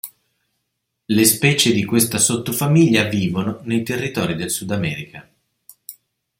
Le 1.09 1.23
specie 1.25 1.71
di 1.71 1.85
questa 1.85 2.17
sottofamiglia 2.17 3.03
vivono 3.03 3.59
nei 3.65 3.83
territori 3.83 4.33
del 4.33 4.49
Sudamerica. 4.49 5.31